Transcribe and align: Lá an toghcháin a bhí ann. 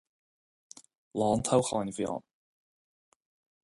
Lá 1.19 1.27
an 1.35 1.41
toghcháin 1.51 1.91
a 1.91 1.93
bhí 1.99 2.05
ann. 2.17 2.25